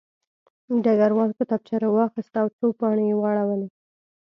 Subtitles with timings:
[0.83, 3.67] ډګروال کتابچه راواخیسته او څو پاڼې یې واړولې